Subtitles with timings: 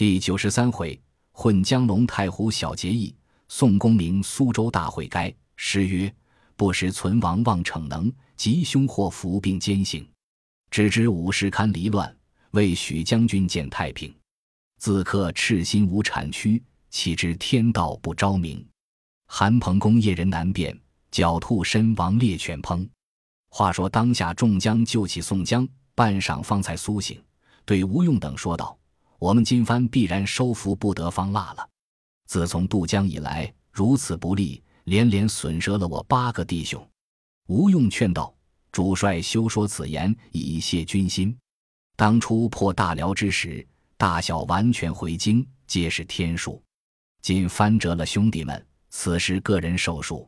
[0.00, 0.98] 第九十三回，
[1.30, 3.14] 混江龙太湖小结义，
[3.48, 5.30] 宋公明苏州大会该。
[5.56, 6.10] 诗曰
[6.56, 10.08] ：“不识存亡望逞能，吉凶祸福并兼行。
[10.70, 12.16] 只知五世堪离乱，
[12.52, 14.10] 为许将军见太平。
[14.78, 18.66] 自刻赤心无产区，岂知天道不昭明？
[19.26, 20.74] 韩彭公夜人难辨，
[21.12, 22.88] 狡兔身亡猎犬烹。”
[23.52, 27.22] 话说当下众将救起宋江，半晌方才苏醒，
[27.66, 28.74] 对吴用等说道
[29.20, 31.68] ：“我们今番必然收服不得方腊了。
[32.26, 36.84] 自从渡江以来，如此不利，连连损折了我八个弟兄。”
[37.46, 38.34] 吴用劝道
[38.72, 41.36] ：“主帅休说此言，以泄军心。
[41.96, 43.66] 当初破大辽之时，
[43.98, 46.62] 大小完全回京，皆是天数。
[47.20, 50.26] 今翻折了兄弟们，此时个人受数。”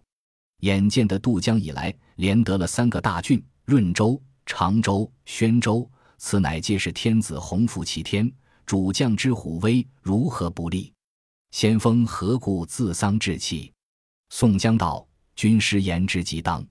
[0.60, 8.30] 眼见的渡江以来，连得了三个大郡：润州、常州、宣州，此乃皆是天子洪福齐天，
[8.64, 10.92] 主将之虎威，如何不利？
[11.50, 13.72] 先锋何故自丧志气？
[14.30, 15.06] 宋江道
[15.36, 16.66] ：“军师言之极当。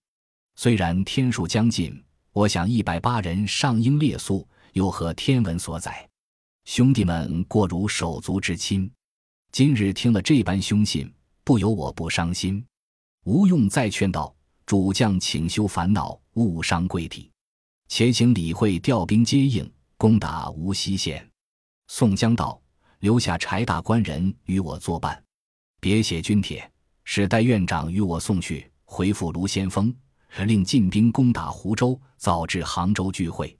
[0.55, 6.07] 虽然天数将近，我想一百八人上应列宿，又何天文所载？
[6.66, 8.91] 兄弟们过如手足之亲，
[9.51, 11.11] 今日听了这般凶信，
[11.44, 12.63] 不由我不伤心。”
[13.25, 14.35] 吴用再劝道
[14.66, 17.29] ：“主将请休烦恼，勿伤贵体，
[17.88, 21.25] 且请李会调兵接应，攻打无锡县。”
[21.94, 22.58] 宋江道
[23.00, 25.22] ：“留下柴大官人与我作伴，
[25.81, 26.72] 别写军帖，
[27.03, 29.94] 使戴院长与我送去，回复卢先锋，
[30.45, 33.56] 令进兵攻打湖州，早至杭州聚会。”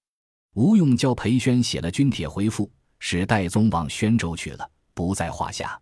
[0.56, 5.78] 吴用教裴宣写了军帖回复，使戴宗往宣州去了，不在话下。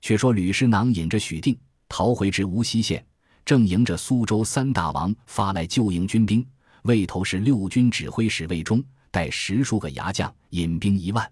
[0.00, 1.56] 却说吕师囊引着许定
[1.90, 3.04] 逃回至无锡县。
[3.44, 6.44] 正迎着苏州三大王发来救营军兵，
[6.84, 11.30] 魏头是六军指挥使魏忠，带十数个牙将，引兵一万，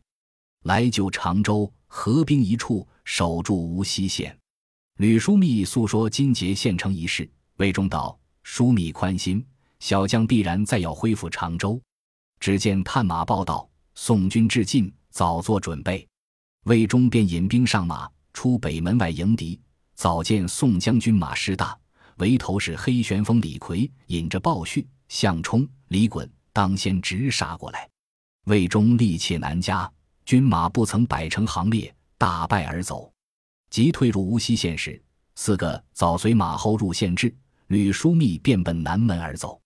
[0.65, 4.37] 来救常州，合兵一处，守住无锡县。
[4.99, 9.45] 吕枢密诉说金节县城一事，魏忠道：“枢密宽心，
[9.79, 11.81] 小将必然再要恢复常州。”
[12.41, 16.07] 只见探马报道，宋军至近，早做准备。
[16.65, 19.59] 魏忠便引兵上马，出北门外迎敌。
[19.95, 21.79] 早见宋将军马师大。
[22.17, 27.89] 为头是黑旋风李逵，引着鲍旭、项冲、李衮，当先直杀过来。
[28.45, 29.91] 魏忠力怯难加，
[30.25, 33.13] 军马不曾摆成行列，大败而走。
[33.71, 35.03] 即退入无锡县时，
[35.37, 37.35] 四个早随马后入县至，
[37.69, 39.61] 吕枢密便奔南门而走。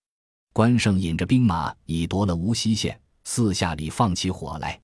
[0.53, 4.79] 关胜引着兵马已夺了无锡县，四下里放起火来。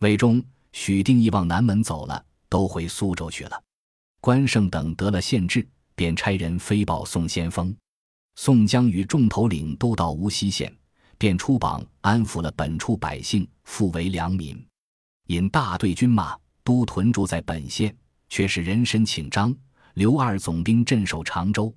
[0.00, 3.62] 魏忠、许定义往南门走了，都回苏州去了。
[4.20, 5.66] 关胜等得了县治。
[5.98, 7.74] 便差人飞报宋先锋，
[8.34, 10.70] 宋江与众头领都到无锡县，
[11.16, 14.62] 便出榜安抚了本处百姓，复为良民。
[15.26, 17.94] 引大队军马都屯驻在本县，
[18.28, 19.54] 却是人申请张、
[19.94, 21.74] 刘二总兵镇守常州。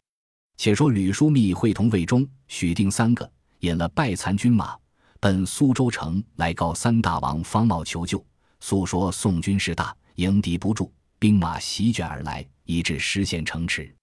[0.57, 4.77] 且说吕枢密会同魏忠、许定三个，引了败残军马，
[5.19, 8.23] 奔苏州城来告三大王方茂求救，
[8.59, 13.93] 诉说宋军势大，迎敌不住，兵马席卷而来，以致失陷城池。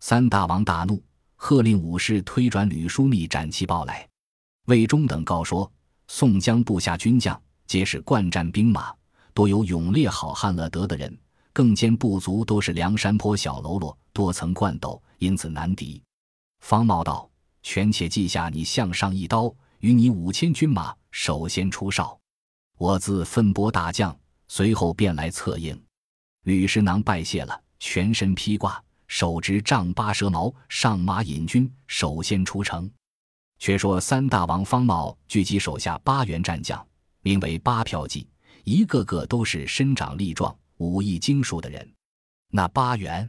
[0.00, 1.02] 三大王大怒，
[1.34, 4.08] 喝令武士推转吕枢密斩其报来。
[4.66, 5.70] 魏忠等告说：
[6.08, 8.94] 宋江部下军将皆是惯战兵马，
[9.34, 11.16] 多有勇烈好汉乐得的人，
[11.52, 16.02] 更兼部族都是梁山坡小喽啰，多曾惯斗，因此难敌。
[16.60, 17.28] 方茂道：
[17.62, 22.18] 权且记下你项上一刀，与你五千军马首先出哨，
[22.78, 24.16] 我自分拨大将，
[24.48, 25.80] 随后便来策应。
[26.44, 28.82] 吕师囊拜谢了，全身披挂。
[29.08, 32.90] 手执丈八蛇矛，上马引军，首先出城。
[33.58, 36.84] 却说三大王方茂聚集手下八员战将，
[37.26, 38.24] 名为八票骑，
[38.62, 41.84] 一个个都是身长力壮、武艺精熟的人。
[42.52, 43.28] 那八员：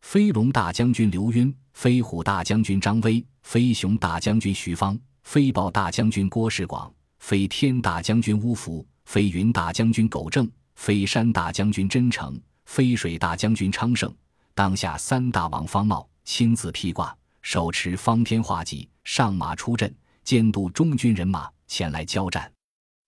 [0.00, 14.12] 飞龙大将军刘晕，飞虎大将军张威，飞熊大将军徐芳，飞豹大将军郭世广，飞天大将军乌福，飞云大将军苟正，飞山大将军真诚，飞水大将军昌盛。
[14.52, 22.52] 当下三大王方茂亲自披挂，手持方天画戟，上马出阵，监督中军人马前来交战。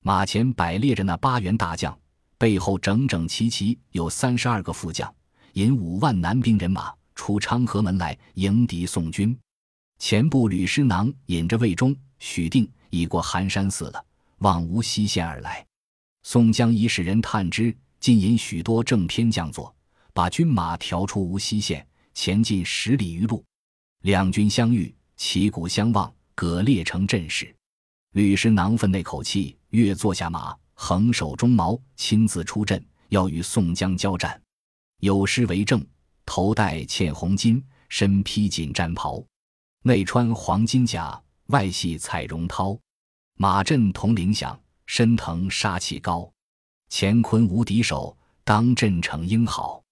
[0.03, 1.97] 马前摆列着那八员大将，
[2.39, 5.15] 背后整整齐齐有三十二个副将，
[5.53, 9.37] 引五万男兵人马出昌河门来迎敌宋军。
[9.99, 14.03] 前部吕师囊引着魏忠、许定已过寒山寺了，
[14.39, 15.65] 往无锡县而来。
[16.23, 19.75] 宋江已使人探知，尽引许多正偏将佐。
[20.15, 23.45] 把军马调出无锡县，前进十里余路。
[24.01, 27.55] 两军相遇，旗鼓相望，各列成阵势。
[28.13, 34.41] 吕师囊分那口气，跃坐下马，横手中矛，亲自出阵，要与宋江交战。
[35.01, 35.85] 有诗为证：
[36.27, 39.25] 头戴嵌红巾，身披锦战袍，
[39.83, 42.79] 内穿黄金甲，外系彩绒绦。
[43.37, 46.31] 马震铜铃响，身腾杀气高。
[46.91, 49.83] 乾坤无敌手，当阵成英豪。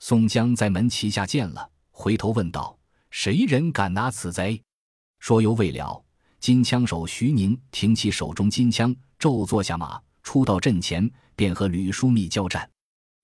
[0.00, 2.76] 宋江在门旗下见了，回头问道
[3.10, 4.60] ：“谁人敢拿此贼？”
[5.20, 6.02] 说犹未了，
[6.40, 12.68] 金枪手徐宁挺起手中金枪，骤坐下马，出到阵前，便和吕书密交战。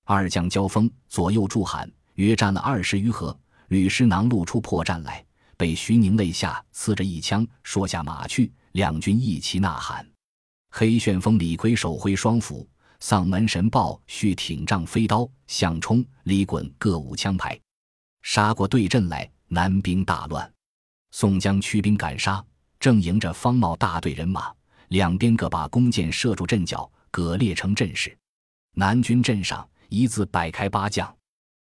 [0.04, 3.36] 二将交锋，左右助喊，约战了二十余合。
[3.68, 5.24] 吕师囊露出破绽来，
[5.56, 8.52] 被徐宁肋下刺着一枪，说下马去。
[8.72, 10.06] 两军一齐呐喊。
[10.70, 12.68] 黑旋风李逵手挥双斧。
[13.00, 17.58] 丧门神豹续挺杖飞刀，向冲、李衮各舞枪牌，
[18.22, 20.50] 杀过对阵来，南兵大乱。
[21.10, 22.42] 宋江驱兵赶杀，
[22.78, 24.52] 正迎着方茂大队人马，
[24.88, 28.17] 两边各把弓箭射住阵脚，葛列成阵势。
[28.75, 31.12] 南军阵上一字摆开八将。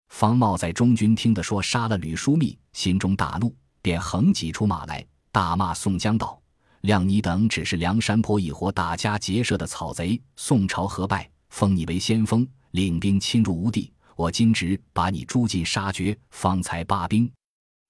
[0.08, 6.40] 方茂在中军听得说杀了吕书密，心中大怒，便横挤出马来，大骂宋江道。
[6.82, 17.30] 谅你等只是梁山泊一伙打家劫舍的草贼，宋朝何败，封你为先锋，领兵侵入吴地，我今直把你诛尽杀绝，方才罢兵。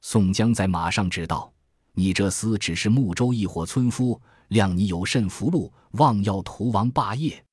[0.02, 1.50] 宋江在马上指道
[2.00, 4.19] ：“你这厮只是睦州一伙村夫，
[4.49, 7.44] 谅你有甚福禄，妄要屠王霸业，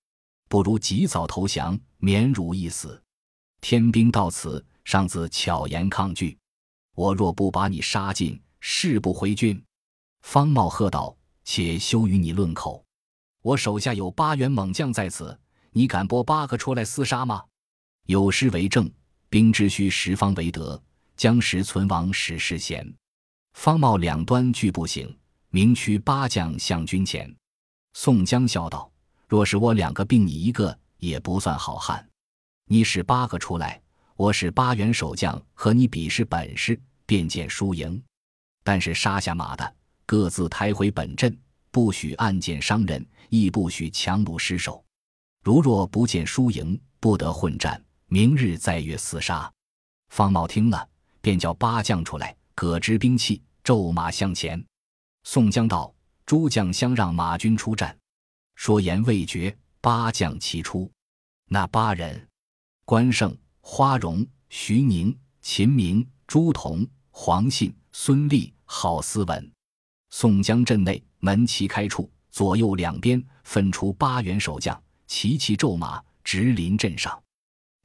[0.48, 3.04] 不如及早投降，免汝一死。
[3.60, 6.38] 天兵到此，尚自巧言抗拒，
[6.96, 9.62] 我若不把你杀尽，誓不回军。”
[10.24, 11.14] 方茂喝道。
[11.50, 12.84] 且休与你论口，
[13.42, 15.40] 我手下有八员猛将在此，
[15.72, 17.42] 你敢拨八个出来厮杀吗？
[18.08, 18.92] 有诗为证：
[19.30, 20.84] 兵之需十方为德，
[21.16, 22.94] 将时存亡始是贤。
[23.58, 25.18] 方茂两端俱不行，
[25.50, 27.36] 明驱八将向军前。
[27.94, 28.90] 宋江笑道
[29.28, 32.08] ：“若是我两个并你一个，也不算好汉。
[32.68, 33.82] 你使八个出来，
[34.16, 38.00] 我使八员守将和你比试本事，便见输赢。
[38.64, 39.76] 但是杀下马的。”
[40.06, 41.36] 各自抬回本阵，
[41.72, 44.86] 不许暗箭伤人，亦不许强弩失手。
[45.44, 47.84] 如若不见输赢，不得混战。
[48.06, 49.52] 明日再约厮杀。
[50.10, 50.88] 方茂听了，
[51.22, 54.66] 便叫八将出来，各执兵器，骤马向前。
[55.26, 55.94] 宋江道
[56.26, 57.94] ：“诸将相让，马军出战。”
[58.56, 60.90] 说言未绝，八将齐出。
[61.50, 62.30] 那八人：
[62.86, 69.52] 关胜、花荣、徐宁、秦明、朱仝、黄信、孙立、郝思文。
[70.12, 77.22] 宋江阵内门旗开处，左右两边分出八员守将，齐齐骤马直临阵上。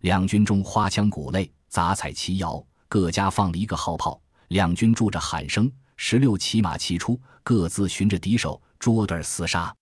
[0.03, 4.22] 两军中花枪鼓擂，杂彩齐摇，各家放了一个号炮。
[4.53, 9.75] 两军住着喊声，十六骑马齐出，各自寻着敌手，捉对厮杀。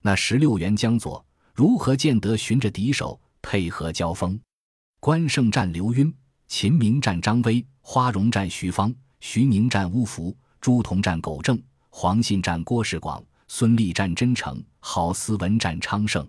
[0.00, 4.40] 那十六员将佐如何见得寻着敌手，配合交锋？
[5.00, 6.14] 关胜战刘赟，
[6.46, 11.60] 秦明战张威，花荣战徐芳，徐宁战乌福，朱仝战苟正。
[11.90, 16.24] 黄信战郭世广，孙立战真诚，郝思文战昌盛。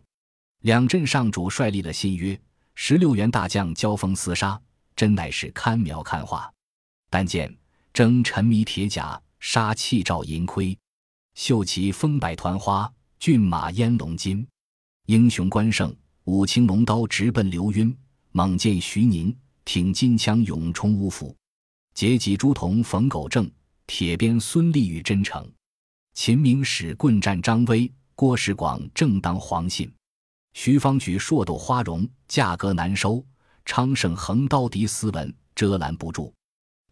[0.61, 2.37] 两镇上主率立了新约，
[2.73, 4.59] 十六员大将交锋厮杀，
[4.95, 6.51] 真乃是堪描堪画。
[7.11, 7.55] 但见
[7.93, 10.75] 征沉迷铁甲，杀气照银盔，
[11.35, 14.45] 绣旗风摆团花，骏马烟龙金。
[15.05, 17.95] 英雄关胜舞青龙刀直奔刘赟，
[18.31, 21.37] 猛剑徐宁挺金枪勇冲乌府，
[21.93, 23.49] 结戟朱仝逢苟正。
[23.85, 25.47] 铁鞭孙立与真诚，
[26.15, 29.93] 秦明使棍战张威，郭世广正当黄信，
[30.53, 33.23] 徐方举硕斗花荣，价格难收。
[33.65, 36.33] 昌盛横刀敌斯文，遮拦不住。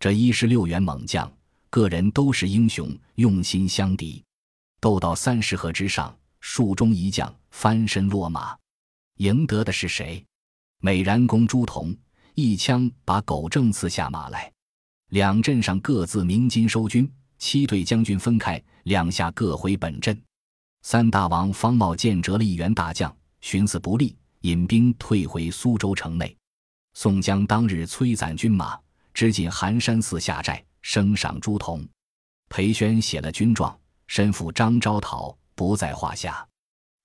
[0.02, 1.32] 这一十六员猛将，
[1.70, 4.24] 个人都是英雄，用心相敌。
[4.80, 8.58] 斗到三十合之上，数中一将翻身落马，
[9.18, 10.26] 赢得的是谁？
[10.80, 11.96] 美髯公朱仝
[12.34, 14.52] 一枪把狗正刺下马来。
[15.10, 20.20] 两阵上各自鸣金收军，七队将军分开，两下各回本阵。
[20.82, 26.36] 三大王方茂见折了一员大将，寻思不利，引兵退回苏州城内。
[26.96, 28.76] 宋江当日催攒军马，
[29.14, 31.88] 直进寒山寺下寨，升赏朱仝。
[32.50, 33.78] 裴宣写了军状，
[34.08, 36.46] 身负张昭讨，不在话下。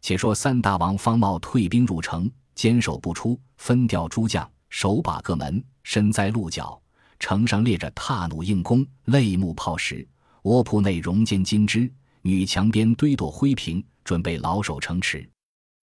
[0.01, 6.81] 且说三大王方茂退兵入城，坚守不出，分调诸将守把各门，身在鹿角。
[7.19, 10.07] 城上列着踏弩硬弓、擂木炮石，
[10.43, 15.29] 窝铺内容间金枝，女墙边堆垛灰瓶，准备老守城池。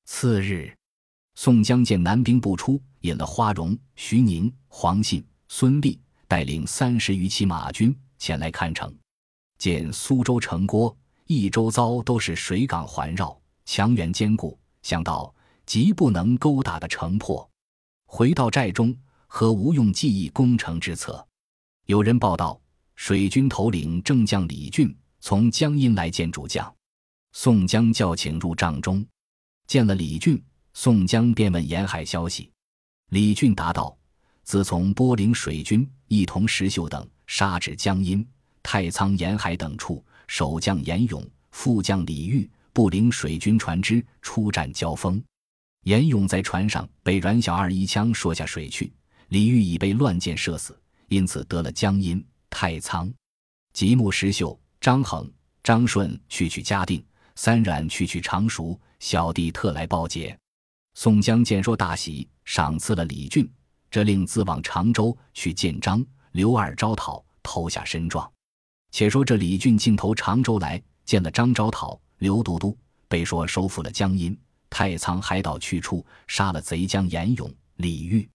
[0.05, 0.71] 次日，
[1.35, 5.99] 宋江见南兵不出，引了花荣、徐宁、黄信、孙立，
[6.33, 8.91] 带领三十余骑马军前来看城。
[9.59, 10.97] 见苏州城郭
[11.27, 15.31] 一周遭都是水港环绕，墙垣坚固，想到
[15.67, 17.47] 极不能勾打的城破。
[18.07, 18.97] 回到寨中，
[19.27, 21.23] 何无用计议攻城之策？
[21.85, 22.59] 有人报道，
[22.95, 26.75] 水军头领正将李俊从江阴来见主将。
[27.33, 29.05] 宋江叫请入帐中，
[29.67, 32.49] 见了李俊，宋江便问沿海消息。
[33.11, 33.95] 李俊答道
[34.41, 38.23] ：“自从波陵水军一同石秀等杀至江阴、
[38.61, 45.19] 太仓沿海等处，守将严勇、副将李煜不领水军船只出战交锋。
[45.85, 48.93] 严勇在船上被阮小二一枪说下水去，
[49.29, 53.11] 李煜已被乱箭射死，因此得了江阴、太仓。
[53.73, 55.27] 吉木石秀、张衡、
[55.63, 57.03] 张顺去取嘉定。”
[57.35, 60.37] 三阮去去常熟，小弟特来报捷。
[60.93, 63.51] 宋江见说大喜，赏赐了李俊，
[63.93, 68.27] 这令自往常州去见张刘二招讨，投下身状。
[68.89, 72.75] 且说这李俊径投常州来，见了张招讨、刘都督，
[73.07, 74.35] 被说收复了江阴、
[74.67, 78.27] 太仓海岛去处，杀了贼将严勇、李煜。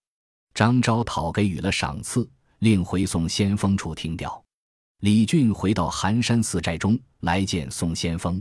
[0.54, 4.40] 张招讨给予了赏赐，令回送先锋处听调。
[5.00, 8.40] 李俊回到寒山寺寨中来见宋先锋。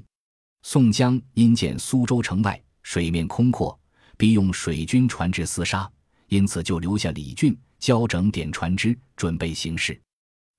[0.62, 3.80] 宋江因见苏州城外水面空阔，
[4.18, 5.92] 必用水军船只厮杀，
[6.28, 10.00] 因此就留下李俊交整点船只，准备行事。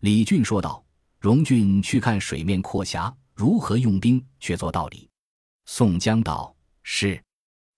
[0.01, 0.85] 李俊说道
[1.21, 5.09] ：“荣俊去看水面阔狭，如何用兵，却做道理。”
[5.67, 7.23] 宋江道：“是。”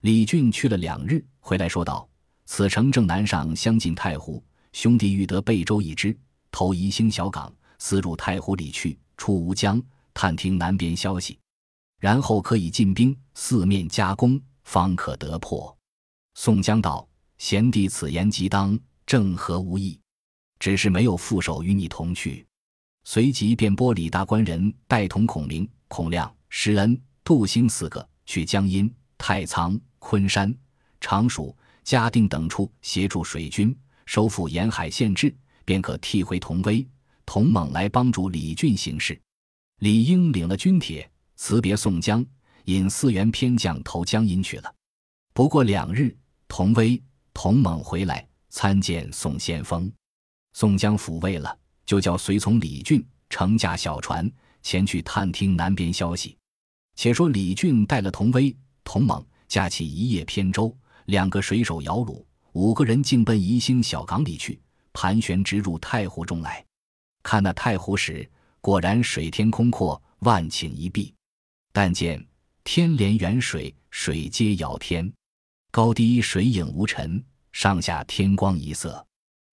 [0.02, 2.08] 李俊去了两日，回来说道
[2.46, 4.42] ：“此城正南上，相近太湖，
[4.72, 6.16] 兄弟欲得贝州一支，
[6.50, 9.82] 投宜兴小港，私入太湖里去，出吴江，
[10.14, 11.38] 探听南边消息。”
[12.00, 15.76] 然后可以进兵，四面夹攻，方可得破。
[16.34, 17.06] 宋江道
[17.40, 19.98] ：“贤弟此言极当，正合无异。
[20.58, 22.46] 只是没有副手与你同去。”
[23.04, 30.54] 随即便拨李大官人带同孔明、孔亮、施恩、杜兴四个去江阴、太仓、昆山、
[31.00, 36.86] 常熟、嘉定等处协助水军收复沿海县治，便可替回童威、
[37.24, 39.18] 童猛来帮助李俊行事。
[39.78, 41.10] 李应领了军帖。
[41.36, 42.22] 辞别宋江，
[42.66, 44.74] 引四员偏将投江阴去了。
[45.32, 46.14] 不过两日，
[46.46, 49.90] 童威、童猛回来参见宋先锋。
[50.52, 51.56] 宋江抚慰了，
[51.86, 54.30] 就叫随从李俊乘驾小船
[54.62, 56.36] 前去探听南边消息。
[56.96, 62.22] 且说李俊带了童威、童猛，驾起一叶扁舟，两个水手摇橹，
[62.52, 64.60] 五个人竟奔宜兴小港里去，
[64.92, 66.64] 盘旋直入太湖中来。
[67.22, 68.28] 看那太湖时，
[68.60, 71.14] 果然水天空阔，万顷一碧。
[71.72, 72.26] 但见
[72.64, 75.10] 天连远水，水接遥天，
[75.72, 77.22] 高低水影无尘，
[77.52, 79.06] 上下天光一色。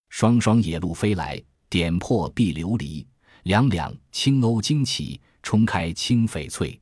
[0.09, 3.05] 双双野鹿飞来，点破碧琉璃；
[3.43, 6.79] 两两青鸥惊起，冲开青翡翠。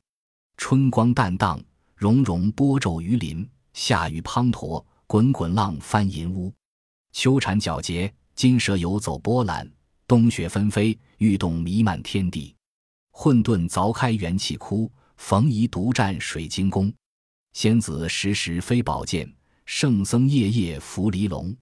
[0.56, 1.62] 春光淡荡，
[1.94, 6.50] 融融波皱鱼鳞；夏雨滂沱，滚滚浪翻银屋。
[7.12, 9.66] 秋蝉皎洁，金蛇游走波澜；
[10.06, 12.54] 冬雪纷飞，欲动弥漫天地。
[13.10, 14.90] 混沌凿开元气窟。
[15.18, 16.92] 逢夷独占水晶宫，
[17.56, 19.26] 仙子时时飞宝剑，
[19.64, 21.56] 圣僧夜夜扶离龙。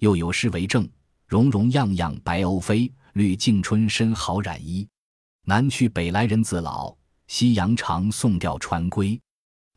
[0.00, 0.90] 又有诗为证：
[1.28, 4.84] 融融样样白鸥飞，绿镜春深好染衣。
[5.44, 6.92] 南去北来人自老，
[7.28, 9.16] 夕阳长送钓船归。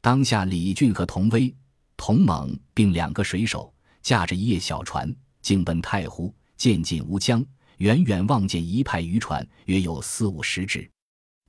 [0.02, 1.56] 当下李俊和童威、
[1.96, 7.46] 童猛并两个水手，驾着一叶小船，径奔太湖，渐进吴江。
[7.78, 10.90] 远远望见一派渔船，约有四五十只。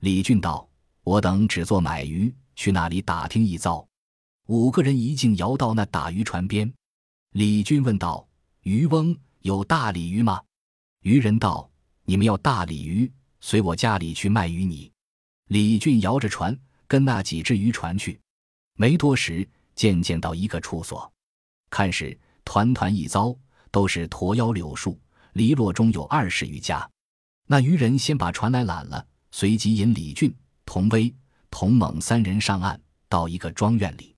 [0.01, 0.69] 李俊道。
[1.03, 3.85] 我等只做买鱼，去那里打听一遭。
[4.47, 6.69] 五个人一径摇到那打渔船边，
[7.31, 8.27] 李军问道
[8.63, 10.41] ：“渔翁有大鲤鱼吗？”
[11.03, 11.71] 渔人道
[12.03, 13.09] ：“你们要大鲤鱼，
[13.39, 14.91] 随我家里去卖与你。”
[15.47, 16.57] 李俊摇着船
[16.87, 18.19] 跟那几只渔船去，
[18.75, 21.09] 没多时，渐渐到一个处所，
[21.69, 23.33] 看时团团一遭，
[23.71, 24.99] 都是驼腰柳树，
[25.31, 26.89] 篱落中有二十余家。
[27.47, 30.35] 那渔人先把船来揽了，随即引李俊。
[30.65, 31.13] 童威、
[31.49, 34.12] 童猛三人上岸，到一个庄院里，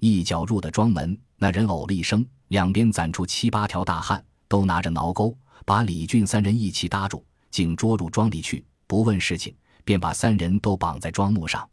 [0.00, 9.54] 一脚入的庄门，那人呕了一声，两边攒出七八条大汉，都拿着挠钩，把李俊三人一起搭住，竟捉入庄里去，不问事情，
[9.84, 11.68] 便把三人都绑在庄木上。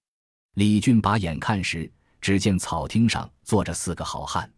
[0.56, 4.52] 李俊把眼看时，只见草厅上坐着四个好汉，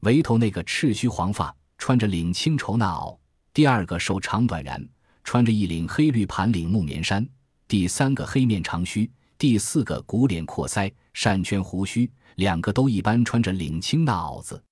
[0.00, 3.16] 围头那个赤须黄发，穿着领青绸那袄；
[3.52, 4.84] 第二个瘦长短髯，
[5.22, 7.24] 穿着一领黑绿盘领木棉衫。
[7.68, 14.62] 第三个黑面长须，第四个鼓脸阔腮，扇圈胡须，两个都一般穿着领青那袄子，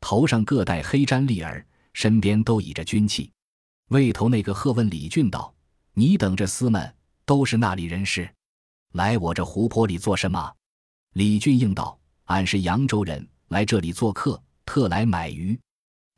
[0.00, 3.30] 头上各戴黑毡笠儿，身边都倚着军器。
[3.88, 5.54] 魏头那个喝问李俊道
[5.92, 6.94] ：“你等这厮们
[7.26, 8.28] 都是那里人士？
[8.92, 10.52] 来我这湖泊里做什么？”
[11.12, 15.58] 李俊应道：“俺是扬州人，来这里做客，特来买鱼。”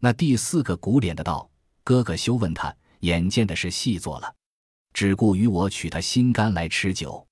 [0.01, 1.51] 那第四个鼓脸的道
[1.83, 4.33] ：“哥哥休问他，眼见的是细做了，
[4.93, 7.27] 只顾与我取他心肝来吃酒。”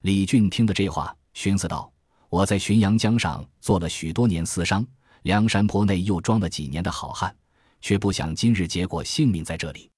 [0.00, 1.91] 李俊听的这话，寻思道
[2.32, 4.82] ：“我在浔阳江上做了许多年私商，
[5.24, 7.36] 梁山坡内又装了几年的好汉，
[7.82, 9.90] 却不想今日结果性命在这里。”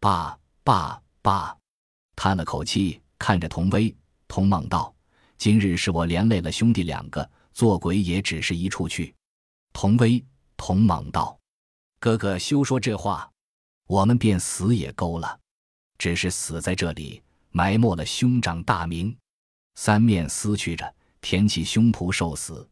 [0.00, 1.54] 爸爸爸，
[2.16, 3.94] 叹了口气，看着童威、
[4.26, 4.94] 童猛道
[5.36, 9.14] ：“今日是我连累了兄弟两个，做鬼也只是一处去。”
[9.74, 10.24] 童威、
[10.56, 11.38] 童猛道
[12.00, 13.30] ：“哥哥休说这话，
[13.88, 15.38] 我们便死也够了，
[15.98, 19.14] 只是死在这里，埋没了兄长大名。”
[19.76, 22.68] 三面撕去着，舔起胸脯受死。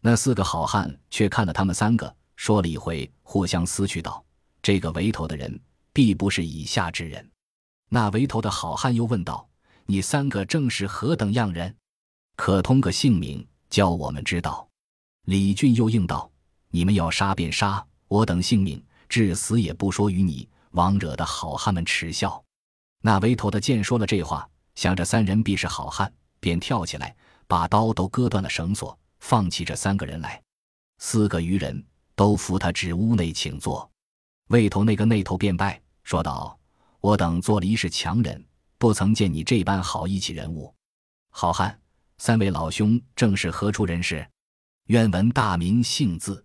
[0.00, 4.24] 那四个好汉却看了他们三个，说了一回，互相撕去道
[4.62, 5.60] ：“这个围头的人，
[5.92, 7.28] 必不是以下之人。”
[7.90, 9.48] 那围头的好汉又问道
[9.84, 11.74] ：“你三个正是何等样人？
[12.36, 14.68] 可通个姓名，教我们知道。”
[15.26, 16.30] 李俊又应道
[16.70, 22.40] ：“你们要杀便杀，我等性命，至死也不说与你，枉惹得好汉们耻笑。”
[23.02, 26.12] 那围头的见说了这话，想着三人必是好汉。
[26.40, 27.16] 便跳起来，
[27.48, 30.40] 把刀都割断了绳索，放弃这三个人来。
[30.98, 31.82] 四个余人
[32.14, 33.90] 都扶他至屋内请坐。
[34.48, 36.58] 魏头那个内头便拜，说道
[37.00, 38.44] ：“我等做了一世强人，
[38.76, 40.72] 不曾见你这般好义气人物。
[41.30, 41.76] 好汉，
[42.18, 44.28] 三位老兄正是何处人士？
[44.88, 46.44] 愿闻大名姓字。”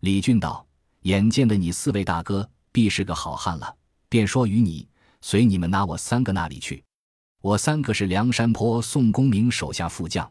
[0.00, 0.66] 李俊道
[1.02, 3.76] ：“眼见的你四位大哥必是个好汉了，
[4.08, 4.88] 便说与你，
[5.20, 6.82] 随你们拿我三个那里去。”
[7.40, 10.28] 我三个是梁山坡宋公明手下副将，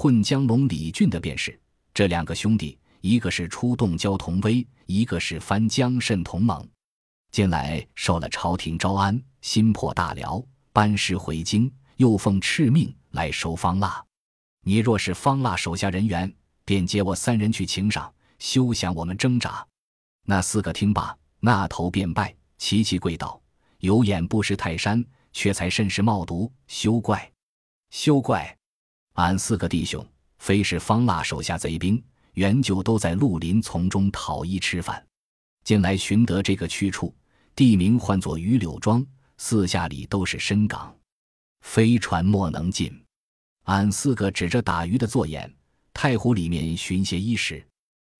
[0.00, 1.60] 混江龙李俊的便是
[1.92, 6.64] 这两个兄弟，一个是出洞蛟童威，一个是翻江蜃童猛。
[7.32, 10.40] 近来受了朝廷招安，心破大辽，
[10.72, 14.00] 班师回京，又奉敕命来收方腊。
[14.62, 16.32] 你若是方腊手下人员，
[16.64, 19.66] 便接我三人去请赏，休想我们挣扎。
[20.26, 23.42] 那四个听罢，那头便拜，齐齐跪道
[23.82, 27.32] ：“有眼不识泰山。”却才甚是冒毒，休怪，
[27.90, 28.57] 休怪！
[29.18, 30.04] 俺四个弟兄
[30.38, 32.00] 非是方腊手下贼兵，
[32.34, 35.04] 原就都在绿林丛中讨衣吃饭。
[35.64, 37.12] 近来寻得这个去处，
[37.56, 39.04] 地名唤作榆柳庄，
[39.36, 40.96] 四下里都是深港，
[41.62, 42.96] 飞船莫能进。
[43.64, 45.52] 俺四个指着打鱼的做眼，
[45.92, 47.66] 太湖里面寻些衣食。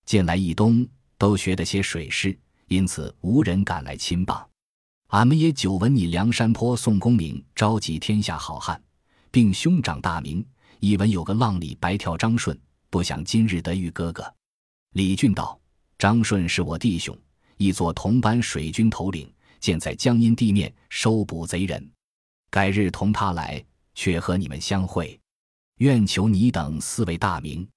[0.04, 0.84] 近来一冬
[1.16, 4.44] 都学得些水师，因此无人敢来侵谤。
[5.10, 8.82] 俺们也久闻你梁山坡宋公明召集天下好汉，
[9.30, 10.44] 并兄长大名，
[10.80, 12.56] 一闻有个浪里白条张顺，
[12.88, 14.32] 不想今日得遇哥哥。
[14.92, 15.58] 李俊道
[15.98, 17.16] ：“张顺是我弟兄，
[17.56, 21.90] 亦作同班水军头领，现在江阴地面收捕贼人，
[22.48, 23.62] 改日同他来，
[23.94, 25.18] 却和你们相会。
[25.78, 27.68] 愿求你等四位大名。”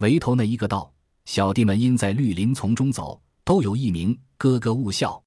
[0.00, 0.90] 围头那一个道
[1.26, 5.22] ：“小弟们因在绿林丛中走，都有一名，哥哥勿笑。”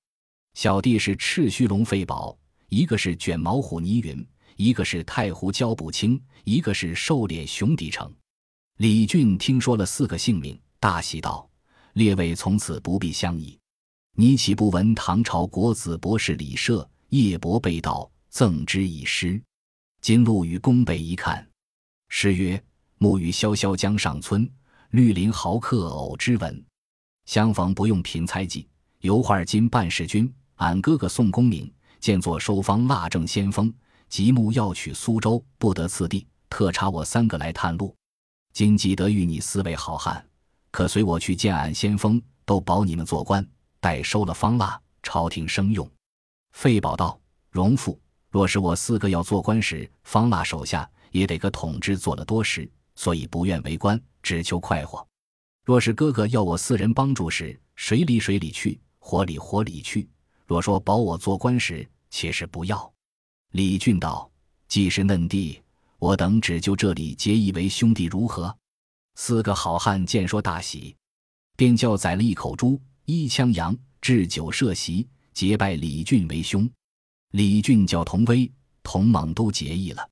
[0.55, 2.35] 小弟是赤须龙飞宝，
[2.69, 8.13] 一个是卷毛虎倪云，一个是太湖焦步清，一个是瘦脸熊底成。
[8.77, 11.49] 李俊听说了四个姓名，大喜道
[11.93, 13.57] ：“列位从此不必相疑。
[14.15, 19.41] 你岂不闻唐朝国子博士李涉夜泊被盗，赠之以诗？
[20.01, 21.47] 今路与宫北一看，
[22.09, 22.61] 诗曰
[22.97, 24.49] ：‘暮雨潇潇江上村，
[24.89, 26.65] 绿林豪客偶知闻。
[27.25, 28.67] 相逢不用凭猜忌，
[28.99, 33.73] 油画今半世君。’”俺哥哥宋公明见作收方腊正先锋，
[34.11, 37.95] 即目要取苏州，不得次第，特差我三个来探路。
[38.51, 40.21] 今既得遇你四位好汉，
[40.69, 43.47] 可随我去见俺先锋，都保你们做官。
[43.79, 45.89] 待收了方腊，朝廷升用。
[46.51, 47.17] 费宝道
[47.51, 47.97] ：“荣父，
[48.29, 55.07] 若是我四个要做官时，方腊手下也得个统治做了多时，所以不愿为官，只求快活。
[55.63, 60.09] 若是哥哥要我四人帮助时，水里水里去，火里火里去。”
[60.45, 62.90] 若说保我做官时，且是不要。
[63.51, 64.31] 李俊道
[64.69, 65.61] ：“既是嫩弟，
[65.99, 68.55] 我等只就这里结义为兄弟，如何？”
[69.15, 70.95] 四个好汉见说大喜，
[71.57, 76.69] 便叫宰了一口猪，一枪羊，置酒设席，结拜李俊为兄。
[77.31, 78.49] 李俊叫童威、
[78.83, 80.09] 童猛都结义了。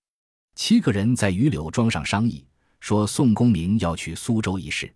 [0.56, 2.46] 七个人在榆柳庄上商议，
[2.82, 4.94] 说宋公明要去苏州一事，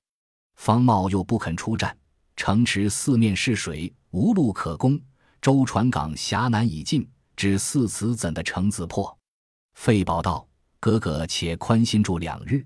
[0.55, 1.97] 方茂又不肯出战，
[2.35, 4.99] 城池四面是水，无路可攻。
[5.41, 9.17] 舟船港峡难以进，只四此怎的成自破？
[9.73, 10.47] 费宝道
[10.79, 12.65] ：“哥哥且宽心住两日。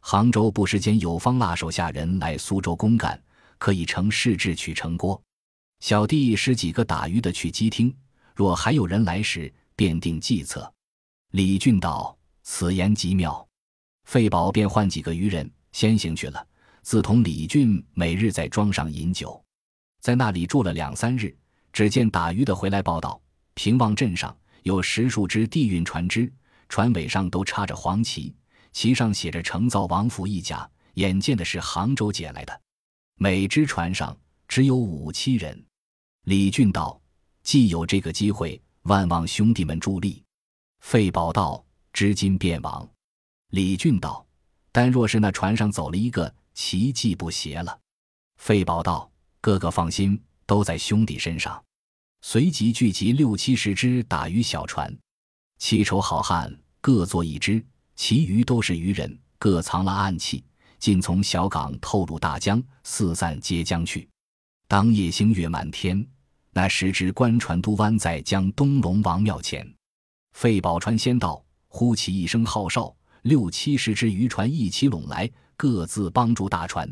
[0.00, 3.22] 杭州不时间有方腊手下人来苏州公干，
[3.58, 5.20] 可以乘势制取城郭。
[5.80, 7.94] 小弟使几个打鱼的去机听，
[8.34, 10.72] 若还有人来时，便定计策。”
[11.32, 13.46] 李俊道：“此言极妙。”
[14.08, 16.44] 费宝便唤几个渔人先行去了，
[16.82, 19.42] 自同李俊每日在庄上饮酒。
[20.00, 21.36] 在那里住了两三日。
[21.72, 23.20] 只见打鱼的回来报道，
[23.62, 26.32] 平望镇上有十数只地运船只，
[26.70, 28.34] 船尾上都插着黄旗，
[28.72, 30.66] 旗上写着“承造王府一家”。
[30.96, 32.60] 眼见的是杭州解来的，
[33.16, 34.16] 每只船上
[34.48, 35.62] 只有五七人。
[36.24, 36.98] 李俊道
[37.44, 40.24] ：“既有这个机会，万望兄弟们助力。”
[40.80, 42.88] 费宝道：“知今便往。”
[43.52, 44.26] 李俊道
[44.72, 47.78] ：“但若是那船上走了一个，奇迹不邪了。”
[48.40, 51.62] 费宝道：“哥哥放心，都在兄弟身上。”
[52.22, 54.94] 随即聚集六七十只打鱼小船，
[55.58, 57.64] 七筹好汉各坐一只，
[57.96, 60.44] 其余都是渔人，各藏了暗器。
[60.78, 64.08] 尽从小港透入大江，四散皆江去。
[64.68, 66.06] 当夜星月满天，
[66.52, 69.66] 那十只官船都湾在江东龙王庙前。
[70.32, 76.90] 费宝川先到，呼起一声号哨，六七十只渔船一起拢来，各自帮助大船。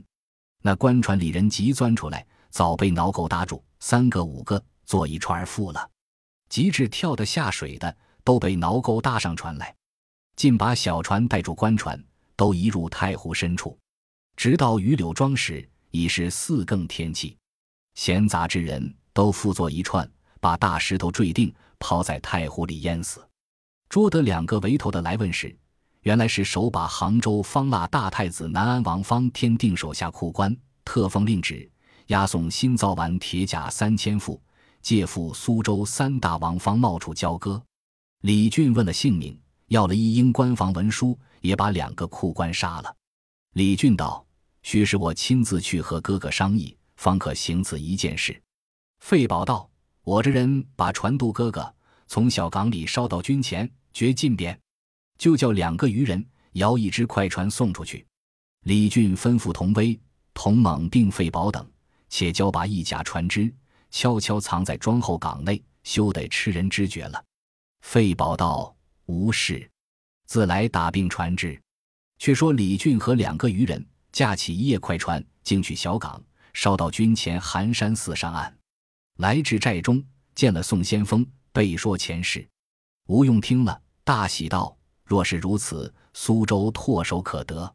[0.62, 5.88] 那官船里人急钻出来，早被挠钩搭住，三个五个坐一串儿负了。
[6.48, 9.72] 及至跳得下水的，都被挠钩搭上船来，
[10.34, 12.02] 尽把小船带住官船。
[12.38, 13.76] 都移入太湖深处，
[14.36, 17.36] 直到榆柳庄时，已是四更天气。
[17.96, 23.28] 闲杂之人都附作一串，把大石头坠定，抛在太湖里淹死。
[23.88, 25.52] 捉得两个围头的来问时，
[26.02, 31.68] 原来是手把杭州方腊大太子南安王方天定手下库官，特封令旨，
[32.06, 34.40] 押送新造完铁甲三千副，
[34.88, 37.62] 借赴苏州三大王方冒处交割。
[38.22, 41.14] 李俊问了姓名，要了一应官房文书。
[41.40, 42.96] 也把两个库官杀了。
[43.52, 44.26] 李俊道
[44.62, 48.42] ：“须是我亲自去和哥哥商议，方可行此一件事。”
[48.98, 49.70] 费宝道
[50.02, 51.72] ：“我这人把船渡哥哥，
[52.06, 54.58] 从小港里捎到军前，绝进便。
[55.16, 58.04] 就叫两个渔人摇一只快船送出去。”
[58.66, 60.00] 李俊吩咐童威、
[60.34, 61.70] 童猛并费宝等，
[62.08, 63.54] 且交把一甲船只，
[63.90, 67.24] 悄悄藏在庄后港内，休得吃人知觉了。
[67.80, 68.74] 费宝道
[69.06, 69.70] ：“无事。”
[70.26, 71.58] 自来打病船只，
[72.18, 76.22] 却说李俊和两个渔人驾起一叶快船，径去小港，
[76.52, 78.54] 烧到军前寒山寺上岸。
[79.18, 82.46] 来至寨中，见了宋先锋，备说前事。
[83.06, 87.74] 吴用听了，大喜道：“若是如此，苏州唾手可得。”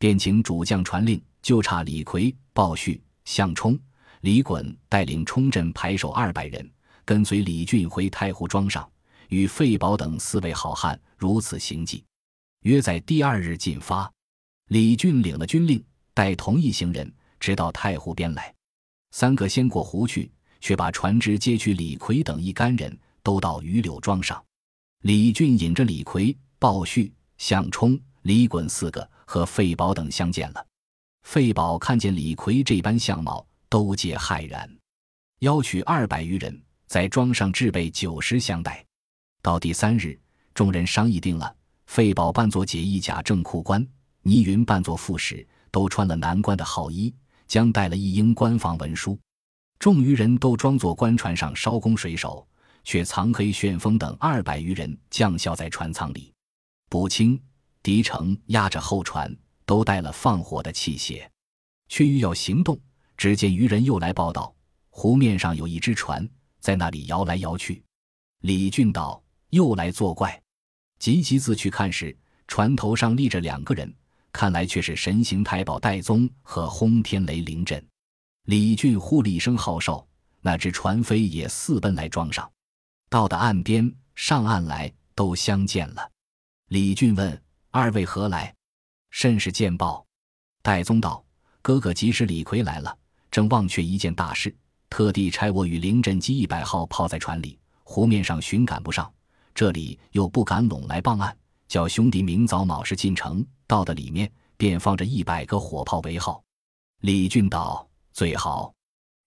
[0.00, 3.78] 便请主将传令，就差李逵、鲍旭、项冲、
[4.24, 6.66] 李衮带领冲阵排手二百人，
[7.04, 8.90] 跟随李俊回太湖庄上。
[9.28, 12.02] 与费宝等四位好汉如此行迹，
[12.62, 14.10] 约在第二日进发。
[14.68, 15.84] 李俊领了军令，
[16.14, 18.50] 带同一行人直到太湖边来。
[19.10, 21.74] 三个先过湖去，却把船只接去。
[21.74, 24.42] 李逵等一干人都到榆柳庄上。
[25.02, 30.66] 李俊引着李逵、鲍旭、项冲、李衮四个和费宝等相见了。
[31.24, 34.70] 费宝看见李逵这般相貌，都皆骇然。
[35.40, 38.86] 邀取二百余人，在庄上置备酒食相待。
[39.42, 40.16] 到第三日，
[40.54, 41.56] 众人商议定了，
[41.86, 43.84] 费宝扮作解义甲正库官，
[44.22, 47.12] 倪云扮作副使，都穿了南关的号衣，
[47.48, 49.18] 将带了一应官房文书。
[49.80, 52.46] 众余人都装作官船上艄工水手，
[52.84, 56.32] 却藏黑旋风等二百余人将校在船舱里。
[56.88, 57.42] 卜清、
[57.82, 61.28] 狄成压着后船，都带了放火的器械，
[61.88, 62.78] 却欲要行动。
[63.16, 64.54] 只见渔人又来报道，
[64.90, 66.28] 湖面上有一只船
[66.60, 67.82] 在那里摇来摇去。
[68.40, 69.22] 李俊道。
[69.50, 70.42] 又来作怪，
[70.98, 72.16] 急急自去看时，
[72.48, 73.94] 船头上立着两个人，
[74.32, 77.80] 看来却是神行太保戴宗和轰天雷凌震。
[78.46, 80.04] 李俊呼了一声号哨，
[80.40, 82.50] 那只船飞也四奔来庄上，
[83.08, 86.10] 到的岸边上岸来，都相见了。
[86.66, 88.52] 李俊问二位何来？
[89.10, 90.04] 甚是见报？
[90.62, 91.24] 戴宗道：
[91.62, 92.98] 哥哥即使李逵来了，
[93.34, 94.54] 正忘却一件大事，
[94.88, 99.12] 特地差我与凌震机一百号泡在船里，湖面上寻赶不上。
[99.52, 106.40] 这里又不敢拢来傍岸，叫兄弟明早卯时进城，到的里面便放着一百个火炮为号。
[107.00, 108.72] 李俊道最好，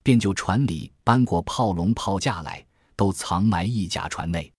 [0.04, 2.66] 便就船里搬过炮笼炮架来，
[2.96, 4.50] 都藏埋一甲船内。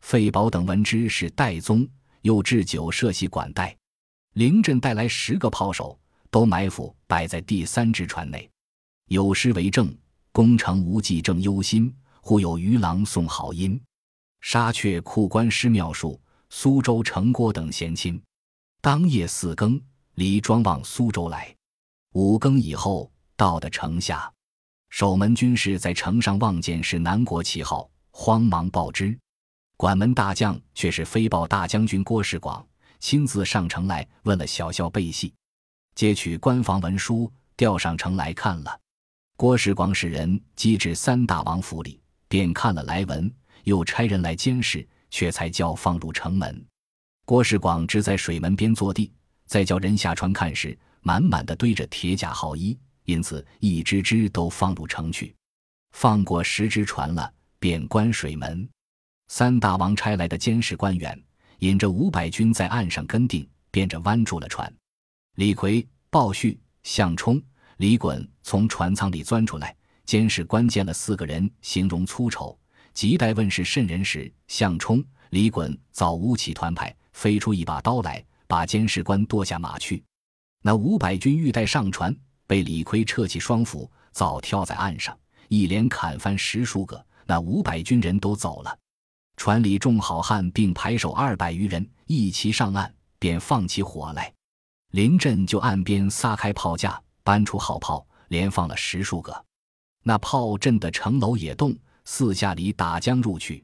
[0.00, 1.88] 费宝等闻之是戴宗，
[2.22, 3.76] 又置酒设席管待。
[4.32, 5.96] 凌振带来十个炮手，
[6.32, 8.50] 都埋伏摆在第三只船内。
[9.08, 9.94] 有诗为证：
[10.32, 13.80] 功成无计正忧心，忽有渔郎送好音。
[14.40, 18.20] 杀却库官师妙术，苏州城郭等贤亲。
[18.80, 19.80] 当夜四更，
[20.14, 21.54] 离庄往苏州来。
[22.12, 24.30] 五更以后，到的城下，
[24.90, 29.18] 守门军士在城上望见是南国旗号，慌忙报之。
[29.76, 32.66] 管门大将却是飞报大将军郭世广，
[33.00, 35.32] 亲自上城来问了小校背细，
[35.94, 38.80] 接取官房文书，调上城来看了。
[39.38, 46.66] 郭世广使人击至三大王府里，便看了来文，又差人来监视，却才叫放入城门。
[47.24, 49.12] 郭世广只在水门边坐地，
[49.46, 55.32] 再叫人下船看时，满满的堆着铁甲号衣，因此一只只都放入城去。
[55.92, 58.68] 放过十只船了，便关水门。
[59.28, 61.16] 三大王差来的监视官员
[61.60, 64.68] 引着五百军在岸上跟定，便着弯住了船。
[65.36, 67.40] 李逵、鲍旭、项冲。
[67.78, 72.58] 李衮从船舱里钻出来，监视官见了四个人，形容粗丑，
[72.92, 80.02] 急待问是甚人时，项冲、李衮早舞起团牌，飞出一把刀来，把监视官剁下马去。
[80.62, 82.14] 那五百军欲待上船，
[82.48, 87.06] 被李逵撤起双斧，早跳在岸上，一连砍翻十数个。
[87.26, 88.76] 那五百军人都走了，
[89.36, 94.34] 船里众好汉并排手二百余人一齐上岸，便放起火来。
[94.90, 97.00] 临阵就岸边撒开炮架。
[97.28, 99.44] 搬出好炮，连放了十数个，
[100.02, 103.62] 那炮震得城楼也动，四下里打将入去。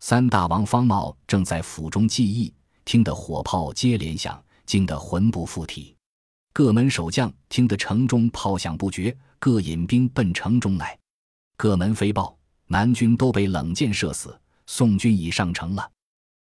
[0.00, 2.52] 三大王方茂正在府中记忆，
[2.84, 5.94] 听得火炮接连响，惊得魂不附体。
[6.52, 10.98] 各门守将听得城中炮响不绝，各引兵奔城中来。
[11.56, 15.88] 各门飞报，南军都被冷箭射死，宋军已上城了。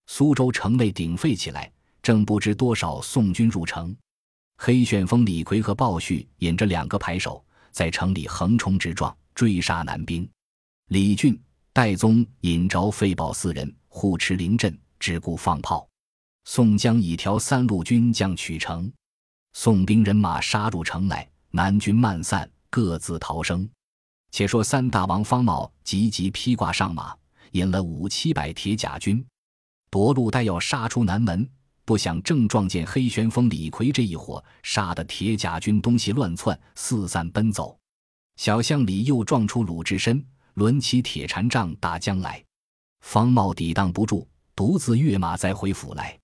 [0.07, 1.69] 苏州城内鼎沸起来，
[2.01, 3.93] 正不知多少宋军入城。
[4.57, 10.27] 黑旋风李逵和鲍旭引着两个排手，在城里横冲直撞，追杀南兵。
[10.89, 11.39] 李俊、
[11.71, 15.87] 戴宗引着费宝四人护持临阵，只顾放炮。
[16.45, 18.91] 宋江以调三路军将取城，
[19.53, 23.67] 宋兵人马杀入城来，南军漫散，各自逃生。
[24.31, 27.15] 且说三大王方茂急急披挂上马，
[27.51, 29.25] 引了五七百铁甲军，
[29.89, 31.49] 夺路待要杀出南门。
[31.85, 37.77] 不想正撞见黑旋风李逵这一伙，杀得铁甲军东西乱窜，四散奔走。
[38.37, 42.43] 小巷里又撞出鲁智深，抡起铁禅杖打将来。
[43.01, 46.17] 方茂抵挡不住，独自跃马再回府来。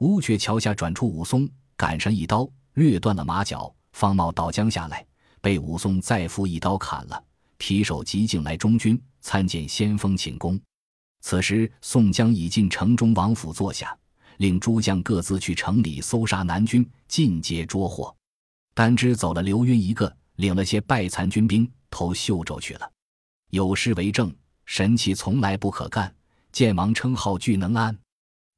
[0.00, 3.72] 乌鹊桥下转出武松，赶上一刀，掠断了马脚。
[3.92, 5.06] 方茂倒将下来，
[5.40, 7.24] 被武松再复一刀砍了。
[7.58, 10.60] 提手急进来中军参见先锋请功。
[11.22, 13.96] 此时宋江已进城中王府坐下。
[14.38, 18.14] 令诸将各自去城里搜杀南军，尽皆捉获。
[18.74, 22.90] 单只走了刘云一个，领了些败残军兵投秀州去了。
[23.50, 26.14] 有诗为证：神奇从来不可干，
[26.52, 27.96] 剑王称号俱能安。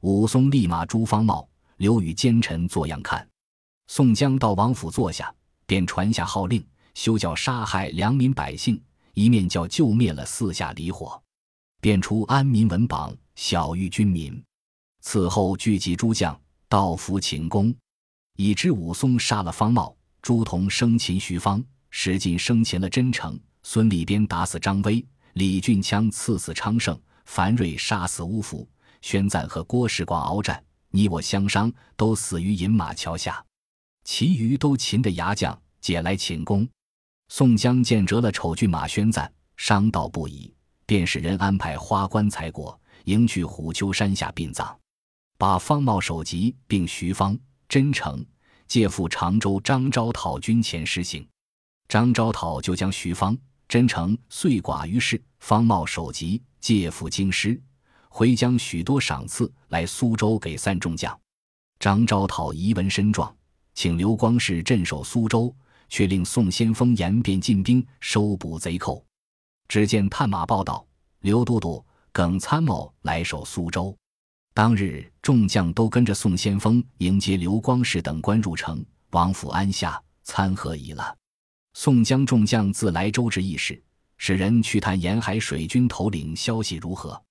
[0.01, 3.27] 武松立马朱方茂，留与奸臣做样看。
[3.87, 5.33] 宋江到王府坐下，
[5.67, 6.65] 便传下号令，
[6.95, 8.81] 休教杀害良民百姓，
[9.15, 11.21] 一面叫救灭了四下离火，
[11.81, 14.43] 便出安民文榜，晓谕军民。
[15.01, 17.75] 此后聚集诸将到府请功，
[18.37, 28.69] 已知武松杀了方茂，朱仝生擒徐芳，史进生擒了真诚，孙立边打死张威，李俊枪刺死昌盛，樊瑞杀死乌福，
[29.01, 33.43] 宣赞和郭世广鏖战，你我相伤，都死于饮马桥下。
[34.05, 36.69] 其余都擒的牙将，解来请功。
[37.29, 40.53] 宋江见折了丑骏马，宣赞，伤道不已，
[40.87, 44.79] 便使人安排花棺材椁，迎去虎丘山下殡葬。
[45.39, 48.27] 把方茂首级，并徐方、真诚
[48.67, 51.25] 借赴常州张昭讨军前施行。
[51.87, 57.59] 张昭讨就将徐方、真诚遂寡于市，方茂首级借赴京师，
[58.09, 61.17] 回将许多赏赐来苏州给三众将。
[61.79, 63.33] 张昭讨遗文身状，
[63.75, 65.55] 请刘光世镇守苏州，
[65.89, 69.05] 却令宋先锋严便进兵收捕贼寇。
[69.69, 70.85] 只见探马报道，
[71.21, 73.97] 刘都督、耿参谋来守苏州。
[74.59, 81.17] 当日，众将都跟着宋先锋迎接刘光世等官入城，王府安下，参贺已了。
[81.75, 83.81] 宋江众将自来州至议事，
[84.17, 87.23] 使人去探沿海水军头领消息如何，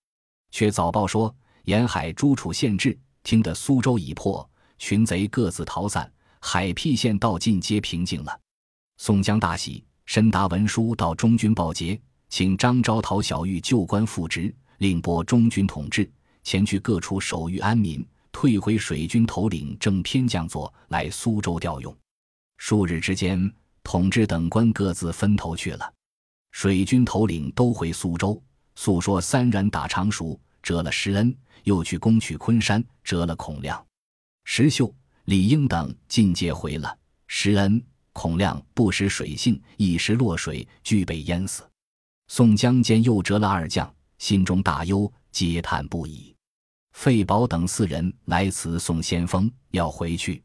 [0.52, 1.36] 却早报说
[1.66, 6.10] 沿海诸处县治听得苏州已破，群贼各自逃散，
[6.40, 8.40] 海僻县道尽皆平静了。
[9.00, 16.10] 宋江大喜，申达文书到中军报捷，请张昭陶小玉旧官复职，另拨中军统制。
[16.48, 21.94] 前去各处守御安民，退回水军头领正偏将佐来苏州调用。
[22.56, 25.94] 数日之间，统治等官各自分头去了。
[26.52, 28.42] 水军头领都回苏州，
[28.76, 31.30] 诉说三人打常熟，折了施恩；
[31.66, 33.86] 又去攻取昆山，折了孔亮、
[34.46, 36.98] 石秀、李应等尽皆回了。
[37.28, 37.84] 施恩、
[38.14, 41.70] 孔亮不识水性，一时落水，俱被淹死。
[42.30, 46.34] 宋江见又折了二将，心中大忧，嗟叹不已。
[46.98, 50.42] 费宝等四人来辞宋先锋，要回去。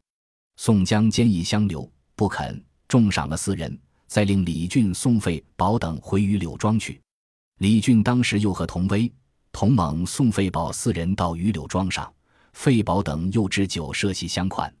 [0.55, 2.63] 宋江坚毅相留，不肯。
[2.87, 7.01] 重赏了四人，再令李俊送费宝等回于柳庄去。
[7.57, 9.11] 李俊当时又和童威、
[9.51, 12.13] 童猛、宋费宝四人到于柳庄上，
[12.53, 14.71] 费宝等又置酒设席相款。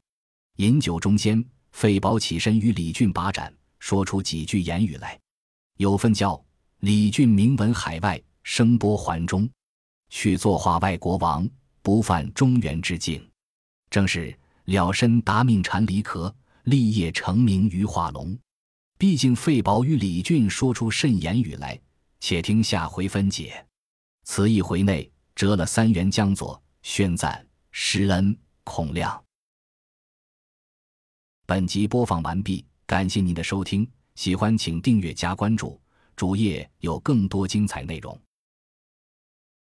[0.57, 5.19] 饮酒中间，费宝起身与李俊把盏，说出几句言语来。
[5.77, 6.39] 有份叫
[6.81, 9.49] 李俊名闻海外，声波环中，
[10.11, 11.49] 去作画外国王，
[11.83, 13.23] 不犯中原之境。
[13.91, 18.35] 正是了身达命禅离壳，立业成名于化龙。
[18.97, 21.79] 毕竟费宝与李俊说出甚言语来，
[22.19, 23.63] 且听下回分解。
[24.23, 29.21] 此一回内折了三元江左，宣赞施恩孔亮。
[31.45, 35.77] 本集播放完毕，感谢您的收听，喜欢请订阅加关注，
[36.15, 38.17] 主页有更多精彩内容。